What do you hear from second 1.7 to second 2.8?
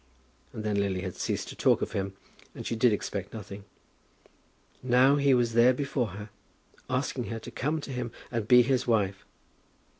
of him, and she